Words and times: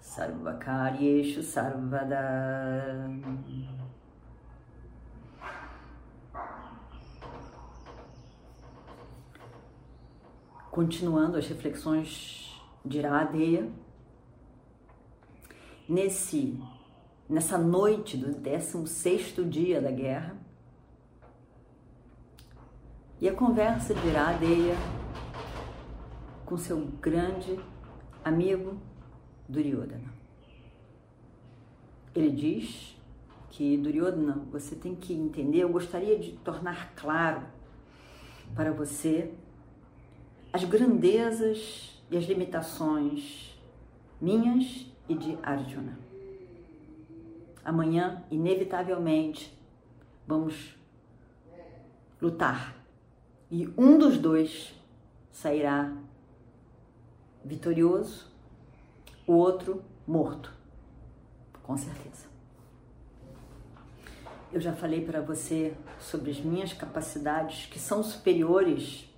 Sarvakaryeshu 0.00 1.42
Sarvada. 1.42 3.08
Continuando 10.70 11.36
as 11.36 11.46
reflexões 11.48 12.60
de 12.84 12.98
Iradeia, 12.98 13.70
nesse 15.88 16.58
nessa 17.28 17.56
noite 17.56 18.16
do 18.16 18.34
16º 18.40 19.48
dia 19.48 19.80
da 19.80 19.90
guerra, 19.90 20.36
e 23.20 23.28
a 23.28 23.34
conversa 23.34 23.94
de 23.94 24.08
Iradeia 24.08 24.74
com 26.44 26.56
seu 26.56 26.86
grande 27.00 27.60
amigo 28.24 28.80
Duryodhana. 29.50 30.12
Ele 32.14 32.30
diz 32.30 32.96
que 33.50 33.76
Duryodhana, 33.76 34.42
você 34.50 34.74
tem 34.74 34.94
que 34.94 35.12
entender, 35.12 35.58
eu 35.58 35.68
gostaria 35.68 36.18
de 36.18 36.32
tornar 36.38 36.94
claro 36.94 37.42
para 38.54 38.72
você 38.72 39.32
as 40.52 40.64
grandezas 40.64 42.02
e 42.10 42.16
as 42.16 42.24
limitações 42.24 43.58
minhas 44.20 44.86
e 45.08 45.14
de 45.14 45.38
Arjuna. 45.42 45.98
Amanhã, 47.64 48.24
inevitavelmente, 48.30 49.56
vamos 50.26 50.76
lutar 52.20 52.80
e 53.50 53.68
um 53.76 53.98
dos 53.98 54.16
dois 54.16 54.72
sairá 55.32 55.92
vitorioso, 57.44 58.30
o 59.30 59.34
outro 59.34 59.84
morto, 60.04 60.52
com 61.62 61.76
certeza. 61.76 62.26
Eu 64.52 64.60
já 64.60 64.72
falei 64.72 65.04
para 65.06 65.20
você 65.20 65.72
sobre 66.00 66.32
as 66.32 66.40
minhas 66.40 66.72
capacidades 66.72 67.66
que 67.66 67.78
são 67.78 68.02
superiores 68.02 69.08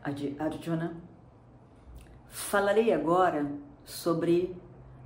a 0.00 0.12
de 0.12 0.40
Arjuna. 0.40 0.94
Falarei 2.28 2.92
agora 2.92 3.50
sobre 3.84 4.56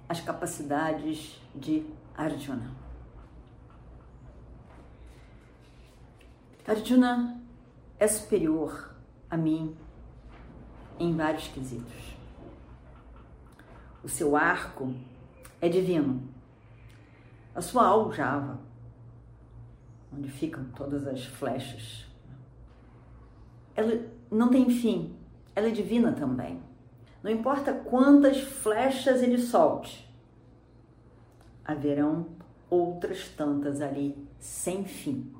as 0.06 0.20
capacidades 0.20 1.40
de 1.54 1.86
Arjuna. 2.14 2.70
Arjuna 6.68 7.40
é 7.98 8.06
superior 8.06 8.94
a 9.30 9.36
mim 9.38 9.74
em 10.98 11.16
vários 11.16 11.48
quesitos. 11.48 12.19
O 14.02 14.08
seu 14.08 14.36
arco 14.36 14.94
é 15.60 15.68
divino. 15.68 16.22
A 17.54 17.60
sua 17.60 17.86
aljava, 17.86 18.58
onde 20.12 20.30
ficam 20.30 20.64
todas 20.76 21.06
as 21.06 21.24
flechas, 21.24 22.06
ela 23.74 24.00
não 24.30 24.48
tem 24.48 24.68
fim, 24.70 25.16
ela 25.54 25.68
é 25.68 25.70
divina 25.70 26.12
também. 26.12 26.60
Não 27.22 27.30
importa 27.30 27.72
quantas 27.72 28.40
flechas 28.40 29.22
ele 29.22 29.38
solte, 29.38 30.08
haverão 31.64 32.26
outras 32.70 33.28
tantas 33.28 33.80
ali 33.80 34.16
sem 34.38 34.84
fim. 34.84 35.34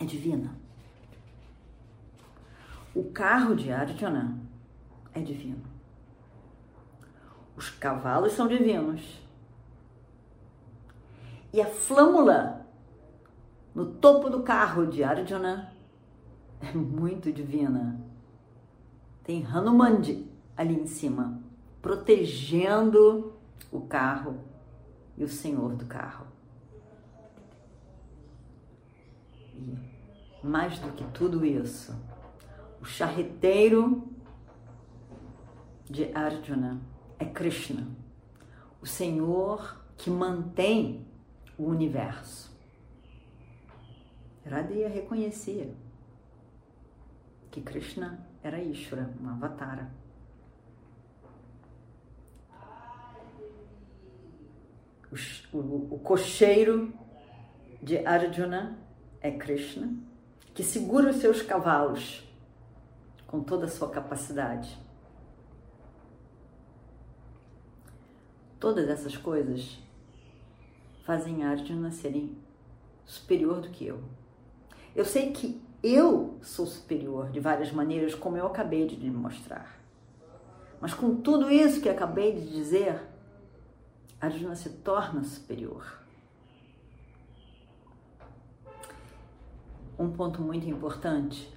É 0.00 0.04
divina. 0.04 0.54
O 2.94 3.04
carro 3.04 3.54
de 3.54 3.72
Arjuna 3.72 4.38
é 5.14 5.20
divino. 5.20 5.73
Os 7.56 7.70
cavalos 7.70 8.32
são 8.32 8.48
divinos. 8.48 9.20
E 11.52 11.60
a 11.60 11.66
flâmula 11.66 12.66
no 13.74 13.86
topo 13.86 14.28
do 14.28 14.42
carro 14.42 14.86
de 14.86 15.04
Arjuna 15.04 15.72
é 16.60 16.72
muito 16.72 17.32
divina. 17.32 18.00
Tem 19.22 19.44
Hanumandi 19.44 20.28
ali 20.56 20.74
em 20.74 20.86
cima, 20.86 21.40
protegendo 21.80 23.34
o 23.70 23.80
carro 23.82 24.38
e 25.16 25.24
o 25.24 25.28
senhor 25.28 25.74
do 25.76 25.86
carro. 25.86 26.26
E 29.54 29.78
mais 30.42 30.78
do 30.78 30.90
que 30.92 31.04
tudo 31.12 31.44
isso, 31.44 31.94
o 32.80 32.84
charreteiro 32.84 34.08
de 35.84 36.10
Arjuna 36.14 36.80
é 37.18 37.24
Krishna, 37.24 37.88
o 38.80 38.86
Senhor 38.86 39.80
que 39.96 40.10
mantém 40.10 41.06
o 41.56 41.64
universo. 41.64 42.52
Radha 44.44 44.88
reconhecia 44.88 45.74
que 47.50 47.62
Krishna 47.62 48.26
era 48.42 48.60
Ishvara, 48.60 49.14
um 49.22 49.28
avatara. 49.28 49.90
O, 55.10 55.56
o, 55.56 55.94
o 55.94 55.98
cocheiro 56.00 56.92
de 57.80 58.04
Arjuna 58.04 58.78
é 59.20 59.30
Krishna, 59.30 59.94
que 60.52 60.62
segura 60.62 61.10
os 61.10 61.16
seus 61.16 61.40
cavalos 61.40 62.28
com 63.26 63.42
toda 63.42 63.66
a 63.66 63.68
sua 63.68 63.88
capacidade. 63.90 64.78
Todas 68.64 68.88
essas 68.88 69.14
coisas 69.14 69.78
fazem 71.04 71.44
Arjuna 71.44 71.90
serem 71.90 72.34
superior 73.04 73.60
do 73.60 73.68
que 73.68 73.84
eu. 73.84 74.02
Eu 74.96 75.04
sei 75.04 75.32
que 75.32 75.60
eu 75.82 76.38
sou 76.40 76.64
superior 76.64 77.30
de 77.30 77.40
várias 77.40 77.70
maneiras, 77.70 78.14
como 78.14 78.38
eu 78.38 78.46
acabei 78.46 78.86
de 78.86 78.96
lhe 78.96 79.10
mostrar. 79.10 79.78
Mas 80.80 80.94
com 80.94 81.16
tudo 81.16 81.50
isso 81.50 81.82
que 81.82 81.90
acabei 81.90 82.40
de 82.40 82.48
dizer, 82.48 83.02
Arjuna 84.18 84.56
se 84.56 84.70
torna 84.70 85.22
superior. 85.24 86.00
Um 89.98 90.10
ponto 90.10 90.40
muito 90.40 90.66
importante 90.66 91.54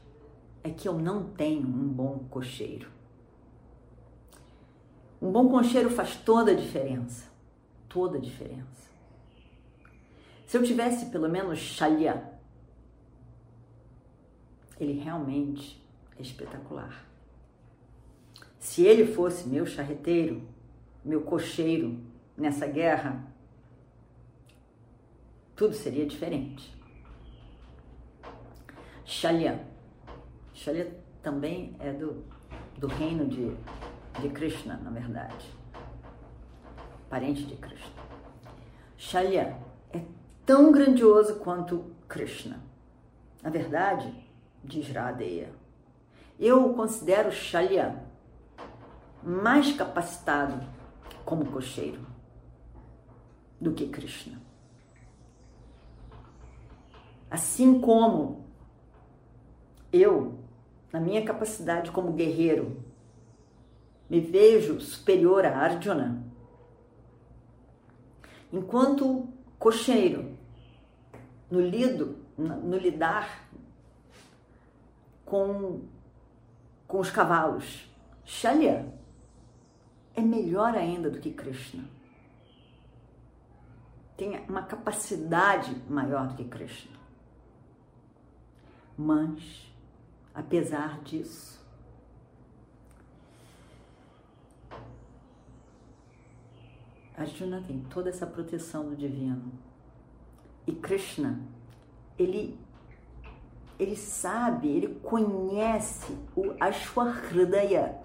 é 0.61 0.71
que 0.71 0.89
eu 0.89 0.99
não 0.99 1.23
tenho 1.23 1.69
um 1.69 1.87
bom 1.87 2.25
cocheiro. 2.29 2.96
Um 5.21 5.31
bom 5.31 5.49
cocheiro 5.49 5.89
faz 5.89 6.15
toda 6.15 6.51
a 6.51 6.55
diferença. 6.55 7.29
Toda 7.89 8.17
a 8.17 8.21
diferença. 8.21 8.87
Se 10.45 10.57
eu 10.57 10.63
tivesse 10.63 11.07
pelo 11.07 11.27
menos 11.27 11.59
Shalya, 11.59 12.31
ele 14.79 14.93
realmente 14.93 15.83
é 16.17 16.21
espetacular. 16.21 17.05
Se 18.59 18.83
ele 18.83 19.13
fosse 19.13 19.47
meu 19.47 19.65
charreteiro, 19.65 20.47
meu 21.03 21.21
cocheiro 21.21 21.99
nessa 22.37 22.67
guerra, 22.67 23.25
tudo 25.55 25.73
seria 25.73 26.05
diferente. 26.05 26.75
Shalya. 29.03 29.65
Shalya 30.53 30.91
também 31.23 31.75
é 31.79 31.91
do, 31.91 32.23
do 32.77 32.87
reino 32.87 33.27
de, 33.27 33.55
de 34.19 34.29
Krishna, 34.29 34.77
na 34.77 34.89
verdade. 34.89 35.53
Parente 37.09 37.45
de 37.45 37.55
Krishna. 37.55 38.03
Shalya 38.97 39.57
é 39.93 40.01
tão 40.45 40.71
grandioso 40.71 41.35
quanto 41.35 41.91
Krishna. 42.07 42.59
Na 43.41 43.49
verdade, 43.49 44.13
diz 44.63 44.89
Radeya. 44.89 45.51
Eu 46.39 46.73
considero 46.73 47.31
Shalya 47.31 48.03
mais 49.23 49.73
capacitado 49.73 50.67
como 51.23 51.45
cocheiro 51.45 52.05
do 53.59 53.73
que 53.73 53.87
Krishna. 53.87 54.39
Assim 57.29 57.81
como 57.81 58.45
eu, 59.91 60.39
na 60.91 60.99
minha 60.99 61.23
capacidade 61.25 61.91
como 61.91 62.13
guerreiro, 62.13 62.83
me 64.09 64.19
vejo 64.19 64.79
superior 64.79 65.45
a 65.45 65.57
Arjuna, 65.57 66.27
Enquanto 68.51 69.27
cocheiro, 69.59 70.37
no 71.51 71.59
lido, 71.59 72.17
no 72.37 72.77
lidar 72.77 73.49
com, 75.25 75.81
com 76.87 76.99
os 76.99 77.11
cavalos, 77.11 77.91
Shalya 78.23 78.93
é 80.15 80.21
melhor 80.21 80.75
ainda 80.75 81.09
do 81.09 81.19
que 81.19 81.31
Krishna. 81.31 81.83
Tem 84.15 84.39
uma 84.47 84.63
capacidade 84.63 85.75
maior 85.89 86.27
do 86.27 86.35
que 86.35 86.45
Krishna. 86.45 86.97
Mas, 88.97 89.71
apesar 90.33 91.01
disso, 91.01 91.63
Arjuna 97.17 97.63
tem 97.65 97.79
toda 97.89 98.09
essa 98.09 98.27
proteção 98.27 98.87
do 98.87 98.95
divino. 98.95 99.51
E 100.67 100.71
Krishna, 100.71 101.41
ele 102.17 102.59
ele 103.79 103.95
sabe, 103.95 104.67
ele 104.69 104.95
conhece 105.01 106.17
o 106.35 106.55
Ashwahridaya, 106.59 107.95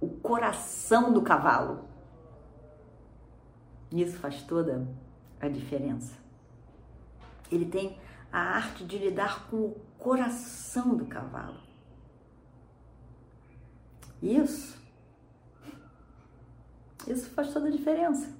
o 0.00 0.08
coração 0.08 1.12
do 1.12 1.20
cavalo. 1.20 1.84
Isso 3.92 4.16
faz 4.18 4.42
toda 4.42 4.88
a 5.38 5.48
diferença. 5.48 6.14
Ele 7.50 7.66
tem 7.66 7.98
a 8.32 8.38
arte 8.38 8.84
de 8.84 8.96
lidar 8.98 9.48
com 9.48 9.56
o 9.56 9.80
coração 9.98 10.96
do 10.96 11.04
cavalo. 11.04 11.60
Isso, 14.22 14.78
isso 17.06 17.30
faz 17.30 17.52
toda 17.52 17.68
a 17.68 17.70
diferença. 17.70 18.34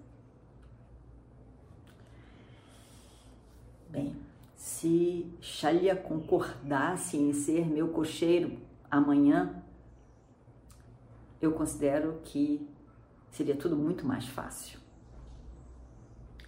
Bem, 3.89 4.17
se 4.57 5.33
Shalia 5.41 5.95
concordasse 5.95 7.17
em 7.17 7.33
ser 7.33 7.67
meu 7.67 7.89
cocheiro 7.89 8.59
amanhã, 8.91 9.63
eu 11.41 11.53
considero 11.53 12.21
que 12.25 12.69
seria 13.31 13.57
tudo 13.57 13.77
muito 13.77 14.05
mais 14.05 14.27
fácil. 14.27 14.79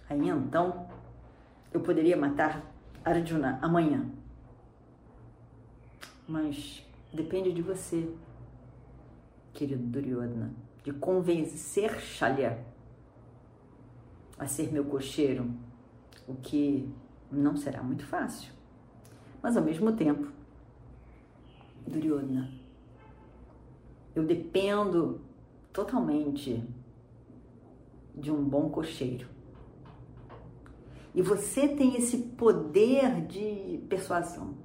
Aí 0.09 0.27
então 0.27 0.89
eu 1.71 1.79
poderia 1.79 2.17
matar 2.17 2.63
Arjuna 3.05 3.59
amanhã. 3.61 4.09
Mas 6.27 6.85
depende 7.13 7.51
de 7.51 7.61
você, 7.61 8.11
querido 9.53 9.83
Duryodhana, 9.83 10.53
de 10.83 10.93
convencer 10.93 11.99
Shalya 11.99 12.63
a 14.37 14.47
ser 14.47 14.71
meu 14.71 14.85
cocheiro, 14.85 15.51
o 16.27 16.35
que 16.35 16.89
não 17.31 17.57
será 17.57 17.83
muito 17.83 18.05
fácil. 18.05 18.51
Mas 19.41 19.57
ao 19.57 19.63
mesmo 19.63 19.91
tempo, 19.91 20.31
Duryodhana, 21.85 22.49
eu 24.15 24.25
dependo 24.25 25.21
totalmente 25.73 26.63
de 28.15 28.31
um 28.31 28.43
bom 28.43 28.69
cocheiro. 28.69 29.27
E 31.13 31.21
você 31.21 31.67
tem 31.67 31.95
esse 31.95 32.17
poder 32.17 33.25
de 33.25 33.83
persuasão, 33.89 34.55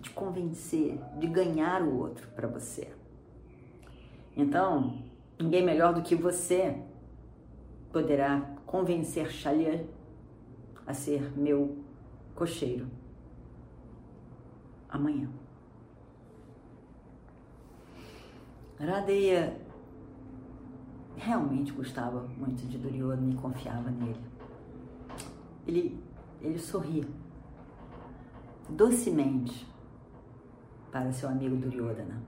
de 0.00 0.10
convencer, 0.10 0.98
de 1.18 1.26
ganhar 1.26 1.82
o 1.82 1.98
outro 1.98 2.28
para 2.28 2.48
você. 2.48 2.92
Então, 4.36 5.04
ninguém 5.38 5.64
melhor 5.64 5.94
do 5.94 6.02
que 6.02 6.14
você 6.14 6.82
poderá 7.92 8.40
convencer 8.66 9.30
Shalya 9.30 9.86
a 10.86 10.92
ser 10.92 11.30
meu 11.36 11.78
cocheiro 12.34 12.86
amanhã. 14.88 15.28
Radeia 18.78 19.56
realmente 21.16 21.72
gostava 21.72 22.20
muito 22.36 22.66
de 22.66 22.76
Duryodhana 22.76 23.32
e 23.32 23.36
confiava 23.36 23.90
nele. 23.90 24.20
Ele, 25.66 25.98
ele 26.42 26.58
sorri 26.58 27.06
docemente 28.68 29.66
para 30.92 31.12
seu 31.12 31.28
amigo 31.28 31.56
Duryodhana. 31.56 32.22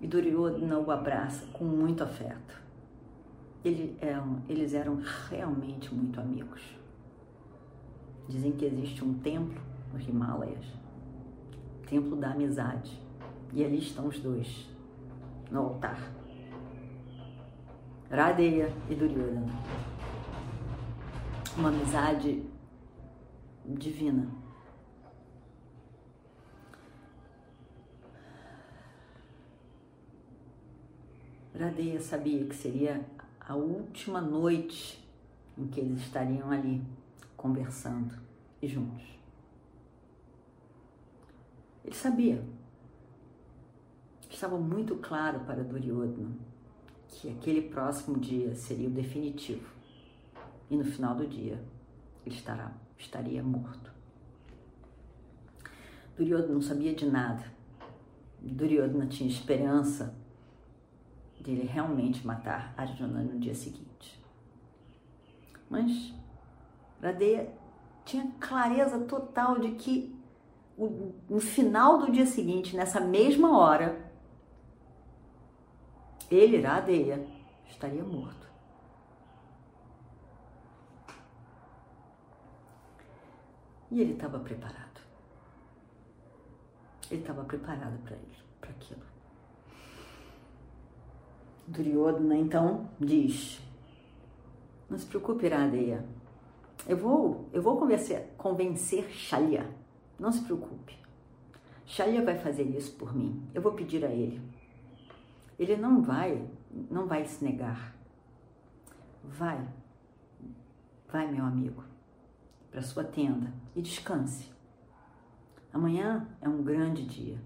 E 0.00 0.06
Duryodhana 0.06 0.78
o 0.78 0.90
abraça 0.90 1.46
com 1.52 1.64
muito 1.64 2.02
afeto. 2.02 2.62
Ele 3.64 3.96
eram, 4.00 4.42
eles 4.48 4.74
eram 4.74 5.00
realmente 5.30 5.94
muito 5.94 6.20
amigos. 6.20 6.60
Dizem 8.28 8.52
que 8.52 8.64
existe 8.64 9.04
um 9.04 9.14
templo 9.14 9.60
nos 9.92 10.06
Himalayas, 10.06 10.66
templo 11.86 12.16
da 12.16 12.30
amizade. 12.32 13.00
E 13.52 13.64
ali 13.64 13.78
estão 13.78 14.08
os 14.08 14.18
dois, 14.18 14.68
no 15.50 15.60
altar. 15.60 16.12
Radeya 18.10 18.70
e 18.90 18.94
Duryodhana. 18.94 19.52
Uma 21.56 21.68
amizade 21.68 22.44
divina. 23.64 24.43
Radeya 31.58 32.00
sabia 32.00 32.44
que 32.46 32.54
seria 32.54 33.04
a 33.40 33.54
última 33.54 34.20
noite 34.20 35.08
em 35.56 35.66
que 35.68 35.80
eles 35.80 36.00
estariam 36.00 36.50
ali 36.50 36.82
conversando 37.36 38.14
e 38.60 38.66
juntos. 38.66 39.04
Ele 41.84 41.94
sabia 41.94 42.42
estava 44.28 44.58
muito 44.58 44.96
claro 44.96 45.40
para 45.40 45.62
Duryodhana 45.62 46.36
que 47.08 47.30
aquele 47.30 47.62
próximo 47.62 48.18
dia 48.18 48.54
seria 48.56 48.88
o 48.88 48.90
definitivo 48.90 49.68
e 50.68 50.76
no 50.76 50.84
final 50.84 51.14
do 51.14 51.26
dia 51.26 51.62
ele 52.26 52.34
estará, 52.34 52.72
estaria 52.98 53.42
morto. 53.42 53.92
Duryodhana 56.16 56.54
não 56.54 56.62
sabia 56.62 56.94
de 56.94 57.06
nada. 57.06 57.44
Duryodhana 58.40 59.06
tinha 59.06 59.28
esperança 59.30 60.14
de 61.44 61.50
ele 61.52 61.66
realmente 61.66 62.26
matar 62.26 62.72
Arjuna 62.76 63.22
no 63.22 63.38
dia 63.38 63.54
seguinte. 63.54 64.18
Mas 65.68 66.14
Radeya 67.02 67.52
tinha 68.04 68.26
clareza 68.40 68.98
total 69.00 69.58
de 69.60 69.72
que 69.72 70.18
no 71.28 71.38
final 71.38 71.98
do 71.98 72.10
dia 72.10 72.26
seguinte, 72.26 72.74
nessa 72.74 72.98
mesma 72.98 73.58
hora, 73.58 74.10
ele, 76.30 76.60
Radeya, 76.60 77.24
estaria 77.68 78.02
morto. 78.02 78.48
E 83.90 84.00
ele 84.00 84.14
estava 84.14 84.40
preparado. 84.40 85.00
Ele 87.10 87.20
estava 87.20 87.44
preparado 87.44 87.98
para 88.02 88.16
para 88.60 88.70
aquilo. 88.70 89.13
Duryodhana 91.66 92.36
então 92.36 92.88
diz: 93.00 93.60
Não 94.88 94.98
se 94.98 95.06
preocupe, 95.06 95.48
Radeya. 95.48 96.04
Eu 96.86 96.96
vou, 96.96 97.48
eu 97.52 97.62
vou 97.62 97.78
convencer, 97.78 98.34
convencer 98.36 99.08
Shalya. 99.10 99.66
Não 100.18 100.30
se 100.30 100.42
preocupe. 100.42 100.98
Shalya 101.86 102.22
vai 102.22 102.38
fazer 102.38 102.64
isso 102.64 102.92
por 102.96 103.14
mim. 103.14 103.42
Eu 103.54 103.62
vou 103.62 103.72
pedir 103.72 104.04
a 104.04 104.10
ele. 104.10 104.40
Ele 105.58 105.76
não 105.76 106.02
vai, 106.02 106.46
não 106.90 107.06
vai 107.06 107.24
se 107.24 107.44
negar. 107.44 107.94
Vai, 109.22 109.66
vai, 111.08 111.30
meu 111.30 111.44
amigo, 111.44 111.82
para 112.70 112.82
sua 112.82 113.04
tenda 113.04 113.52
e 113.74 113.80
descanse. 113.80 114.52
Amanhã 115.72 116.28
é 116.40 116.48
um 116.48 116.62
grande 116.62 117.04
dia. 117.06 117.40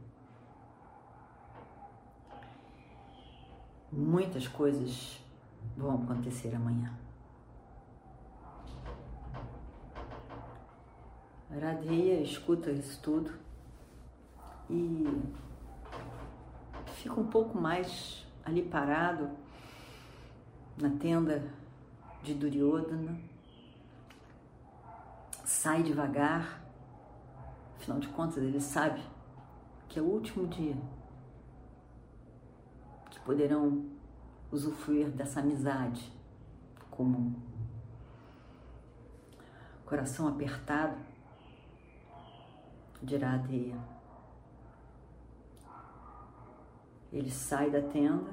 Muitas 3.90 4.46
coisas 4.46 5.18
vão 5.76 5.94
acontecer 5.94 6.54
amanhã. 6.54 6.92
Radeia 11.50 12.20
escuta 12.20 12.70
isso 12.70 13.00
tudo 13.00 13.32
e 14.68 15.06
fica 16.94 17.18
um 17.18 17.26
pouco 17.26 17.58
mais 17.58 18.26
ali 18.44 18.62
parado 18.62 19.30
na 20.76 20.90
tenda 20.90 21.50
de 22.22 22.34
Duryodhana, 22.34 23.18
sai 25.44 25.82
devagar, 25.82 26.62
afinal 27.76 27.98
de 27.98 28.08
contas 28.08 28.38
ele 28.38 28.60
sabe 28.60 29.02
que 29.88 29.98
é 29.98 30.02
o 30.02 30.06
último 30.06 30.46
dia 30.46 30.76
poderão 33.28 33.84
usufruir 34.50 35.10
dessa 35.10 35.40
amizade 35.40 36.10
comum. 36.90 37.34
coração 39.84 40.26
apertado 40.28 40.96
de 43.02 43.16
Iradeia. 43.16 43.78
Ele 47.12 47.30
sai 47.30 47.70
da 47.70 47.82
tenda 47.82 48.32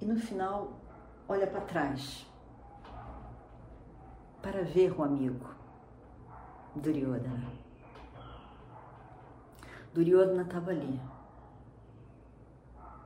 e 0.00 0.06
no 0.06 0.16
final 0.16 0.80
olha 1.28 1.46
para 1.46 1.60
trás 1.60 2.26
para 4.40 4.64
ver 4.64 4.98
o 4.98 5.02
amigo 5.02 5.54
Duryodhana. 6.74 7.71
Duryodhana 9.94 10.42
estava 10.42 10.70
ali, 10.70 10.98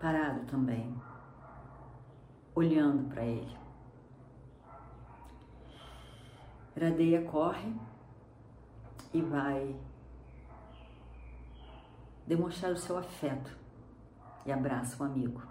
parado 0.00 0.46
também, 0.46 0.96
olhando 2.54 3.08
para 3.08 3.24
ele. 3.24 3.58
Radeia 6.80 7.24
corre 7.24 7.74
e 9.12 9.20
vai 9.20 9.74
demonstrar 12.24 12.70
o 12.70 12.76
seu 12.76 12.96
afeto 12.96 13.50
e 14.44 14.52
abraça 14.52 15.02
o 15.02 15.06
amigo. 15.06 15.42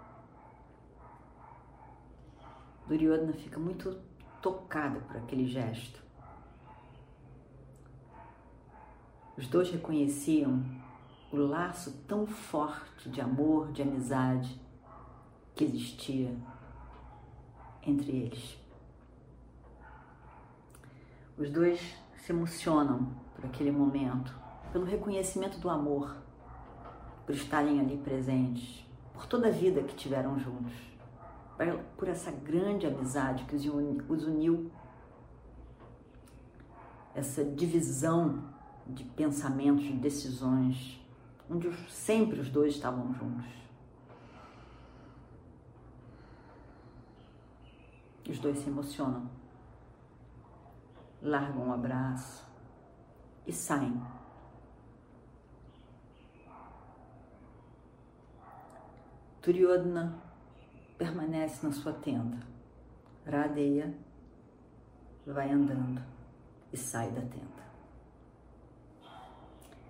Duryodhana 2.86 3.34
fica 3.34 3.58
muito 3.60 4.00
tocada 4.40 5.00
por 5.00 5.18
aquele 5.18 5.46
gesto. 5.46 6.02
Os 9.36 9.46
dois 9.48 9.70
reconheciam 9.70 10.64
o 11.32 11.36
laço 11.36 11.92
tão 12.06 12.26
forte 12.26 13.08
de 13.10 13.20
amor, 13.20 13.72
de 13.72 13.82
amizade 13.82 14.60
que 15.54 15.64
existia 15.64 16.34
entre 17.82 18.10
eles. 18.10 18.58
Os 21.36 21.50
dois 21.50 21.80
se 22.16 22.32
emocionam 22.32 23.14
por 23.34 23.44
aquele 23.44 23.70
momento, 23.70 24.34
pelo 24.72 24.84
reconhecimento 24.84 25.58
do 25.58 25.68
amor, 25.68 26.16
por 27.24 27.34
estarem 27.34 27.80
ali 27.80 27.98
presentes, 27.98 28.84
por 29.12 29.26
toda 29.26 29.48
a 29.48 29.50
vida 29.50 29.82
que 29.82 29.94
tiveram 29.94 30.38
juntos, 30.38 30.74
por 31.96 32.08
essa 32.08 32.30
grande 32.30 32.86
amizade 32.86 33.44
que 33.44 33.56
os 33.56 34.24
uniu, 34.24 34.70
essa 37.14 37.44
divisão 37.44 38.44
de 38.86 39.04
pensamentos, 39.04 39.84
de 39.84 39.94
decisões, 39.94 41.00
onde 41.50 41.72
sempre 41.90 42.40
os 42.40 42.50
dois 42.50 42.74
estavam 42.74 43.12
juntos. 43.14 43.46
Os 48.28 48.38
dois 48.38 48.58
se 48.58 48.68
emocionam 48.68 49.30
largam 51.26 51.68
um 51.68 51.72
abraço 51.72 52.46
e 53.46 53.52
saem. 53.52 54.00
Duryodhana 59.42 60.20
permanece 60.98 61.64
na 61.64 61.72
sua 61.72 61.92
tenda. 61.92 62.38
Radeya 63.24 63.94
vai 65.26 65.50
andando 65.50 66.02
e 66.72 66.76
sai 66.76 67.10
da 67.10 67.20
tenda. 67.20 67.66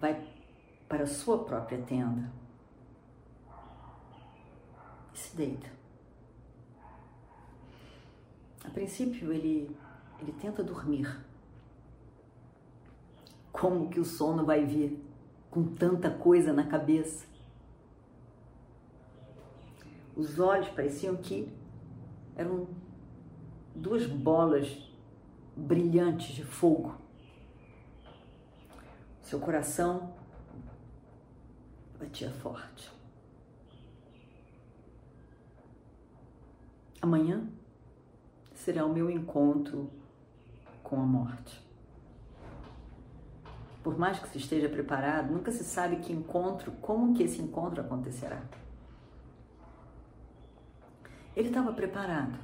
Vai 0.00 0.35
para 0.88 1.06
sua 1.06 1.44
própria 1.44 1.78
tenda 1.82 2.30
e 5.12 5.18
se 5.18 5.36
deita. 5.36 5.70
A 8.64 8.70
princípio, 8.70 9.32
ele 9.32 9.76
ele 10.20 10.32
tenta 10.32 10.62
dormir. 10.62 11.20
Como 13.52 13.88
que 13.88 14.00
o 14.00 14.04
sono 14.04 14.44
vai 14.44 14.64
vir 14.64 15.02
com 15.50 15.74
tanta 15.74 16.10
coisa 16.10 16.52
na 16.52 16.66
cabeça? 16.66 17.26
Os 20.14 20.38
olhos 20.38 20.68
pareciam 20.68 21.16
que 21.16 21.52
eram 22.34 22.66
duas 23.74 24.06
bolas 24.06 24.90
brilhantes 25.54 26.34
de 26.34 26.44
fogo. 26.44 26.94
Seu 29.22 29.40
coração 29.40 30.14
batia 31.98 32.30
forte. 32.30 32.90
Amanhã 37.00 37.48
será 38.54 38.84
o 38.84 38.92
meu 38.92 39.10
encontro 39.10 39.90
com 40.82 41.00
a 41.00 41.04
morte. 41.04 41.64
Por 43.82 43.96
mais 43.96 44.18
que 44.18 44.28
se 44.28 44.38
esteja 44.38 44.68
preparado, 44.68 45.32
nunca 45.32 45.52
se 45.52 45.62
sabe 45.62 45.96
que 45.96 46.12
encontro, 46.12 46.72
como 46.80 47.14
que 47.14 47.22
esse 47.22 47.40
encontro 47.40 47.80
acontecerá. 47.80 48.42
Ele 51.36 51.48
estava 51.48 51.72
preparado, 51.72 52.38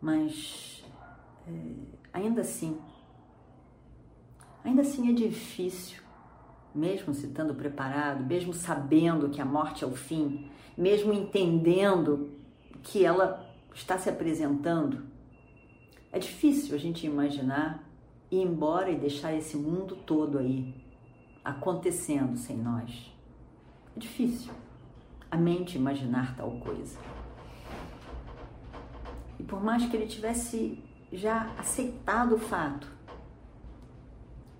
mas 0.00 0.84
é, 1.46 1.74
ainda 2.12 2.40
assim, 2.42 2.78
ainda 4.64 4.82
assim 4.82 5.08
é 5.08 5.12
difícil, 5.12 6.02
mesmo 6.74 7.14
se 7.14 7.26
estando 7.26 7.54
preparado, 7.54 8.24
mesmo 8.24 8.52
sabendo 8.52 9.28
que 9.28 9.40
a 9.40 9.44
morte 9.44 9.84
é 9.84 9.86
o 9.86 9.96
fim, 9.96 10.50
mesmo 10.76 11.12
entendendo 11.12 12.30
que 12.82 13.04
ela 13.04 13.44
está 13.74 13.98
se 13.98 14.08
apresentando, 14.08 15.02
é 16.10 16.18
difícil 16.18 16.74
a 16.74 16.78
gente 16.78 17.06
imaginar 17.06 17.84
ir 18.30 18.42
embora 18.42 18.90
e 18.90 18.96
deixar 18.96 19.34
esse 19.34 19.56
mundo 19.56 19.96
todo 19.96 20.38
aí 20.38 20.74
acontecendo 21.44 22.36
sem 22.36 22.56
nós. 22.56 23.12
É 23.96 24.00
difícil 24.00 24.52
a 25.30 25.36
mente 25.36 25.76
imaginar 25.76 26.36
tal 26.36 26.50
coisa. 26.60 26.98
E 29.38 29.42
por 29.42 29.62
mais 29.62 29.86
que 29.86 29.96
ele 29.96 30.06
tivesse 30.06 30.82
já 31.12 31.52
aceitado 31.58 32.34
o 32.34 32.38
fato, 32.38 32.90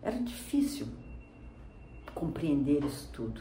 era 0.02 0.18
difícil 0.18 0.86
compreender 2.18 2.84
isso 2.84 3.08
tudo. 3.12 3.40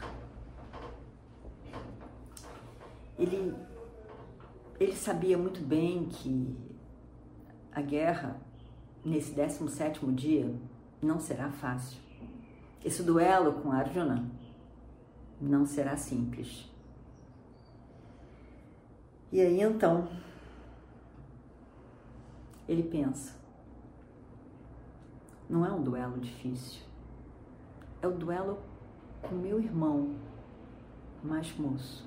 Ele, 3.18 3.52
ele 4.78 4.94
sabia 4.94 5.36
muito 5.36 5.60
bem 5.60 6.04
que 6.04 6.56
a 7.72 7.82
guerra, 7.82 8.40
nesse 9.04 9.34
17º 9.34 10.14
dia, 10.14 10.54
não 11.02 11.18
será 11.18 11.50
fácil. 11.50 11.98
Esse 12.84 13.02
duelo 13.02 13.54
com 13.54 13.72
Arjuna 13.72 14.30
não 15.40 15.66
será 15.66 15.96
simples. 15.96 16.70
E 19.32 19.40
aí 19.40 19.60
então, 19.60 20.08
ele 22.68 22.84
pensa: 22.84 23.34
não 25.50 25.66
é 25.66 25.72
um 25.72 25.82
duelo 25.82 26.18
difícil, 26.18 26.82
é 28.00 28.06
o 28.06 28.12
duelo 28.12 28.67
com 29.22 29.34
meu 29.34 29.60
irmão 29.60 30.14
mais 31.22 31.56
moço. 31.56 32.06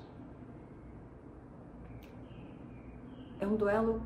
É 3.38 3.46
um 3.46 3.56
duelo 3.56 4.02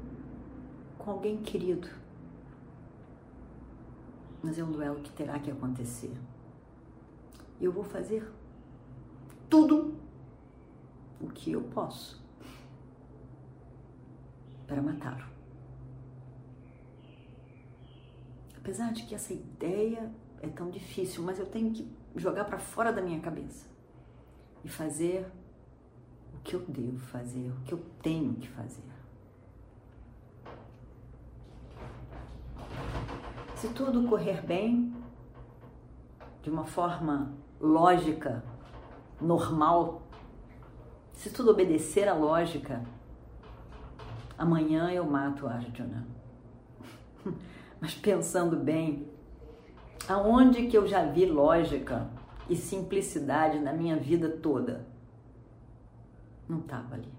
com 0.99 1.11
alguém 1.11 1.39
querido. 1.43 1.89
Mas 4.43 4.59
é 4.59 4.65
um 4.65 4.73
duelo 4.73 5.01
que 5.01 5.13
terá 5.13 5.39
que 5.39 5.51
acontecer. 5.51 6.17
Eu 7.61 7.73
vou 7.73 7.85
fazer 7.85 8.31
tudo 9.49 9.95
o 11.21 11.29
que 11.29 11.53
eu 11.53 11.63
posso 11.63 12.23
para 14.67 14.83
matá-lo. 14.83 15.25
Apesar 18.57 18.93
de 18.93 19.05
que 19.05 19.15
essa 19.15 19.33
ideia 19.33 20.11
é 20.43 20.49
tão 20.49 20.71
difícil, 20.71 21.23
mas 21.23 21.39
eu 21.39 21.47
tenho 21.47 21.73
que 21.73 21.89
jogar 22.17 22.45
para 22.45 22.59
fora 22.59 22.93
da 22.93 23.03
minha 23.03 23.21
cabeça 23.21 23.67
e 24.65 24.69
fazer 24.69 25.27
o 26.35 26.39
que 26.39 26.55
eu 26.55 26.61
devo 26.61 26.99
fazer, 26.99 27.51
o 27.51 27.61
que 27.65 27.73
eu 27.73 27.79
tenho 28.03 28.35
que 28.35 28.49
fazer. 28.49 28.83
Se 33.57 33.69
tudo 33.69 34.07
correr 34.09 34.45
bem, 34.45 34.95
de 36.43 36.51
uma 36.51 36.65
forma 36.65 37.33
lógica, 37.61 38.45
normal, 39.21 40.03
se 41.13 41.31
tudo 41.31 41.51
obedecer 41.51 42.09
à 42.09 42.15
lógica, 42.15 42.85
amanhã 44.37 44.91
eu 44.91 45.05
mato 45.05 45.47
Arjuna. 45.47 46.07
Mas 47.81 47.95
pensando 47.95 48.57
bem, 48.57 49.09
aonde 50.09 50.67
que 50.67 50.77
eu 50.77 50.87
já 50.87 51.05
vi 51.05 51.27
lógica 51.27 52.09
e 52.49 52.57
simplicidade 52.57 53.59
na 53.59 53.73
minha 53.73 53.97
vida 53.97 54.29
toda? 54.29 54.87
Não 56.49 56.61
estava 56.61 56.95
ali. 56.95 57.13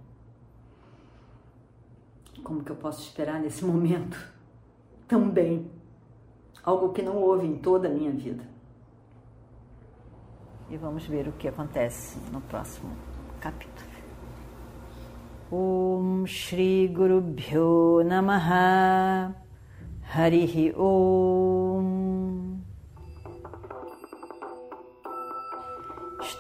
Como 2.43 2.63
que 2.63 2.71
eu 2.71 2.75
posso 2.75 3.01
esperar 3.01 3.39
nesse 3.39 3.63
momento 3.65 4.17
também 5.07 5.69
algo 6.63 6.93
que 6.93 7.01
não 7.01 7.17
houve 7.17 7.45
em 7.45 7.57
toda 7.57 7.87
a 7.87 7.91
minha 7.91 8.11
vida? 8.11 8.43
E 10.69 10.75
vamos 10.75 11.05
ver 11.05 11.27
o 11.27 11.31
que 11.33 11.47
acontece 11.47 12.19
no 12.31 12.41
próximo 12.41 12.91
capítulo. 13.39 13.87
Om 15.49 16.25
Shri 16.25 16.89
Guru 16.89 17.21
Bhyo 17.21 18.03
Namaha 18.03 19.33
Harihi 20.13 20.73
Om 20.75 22.16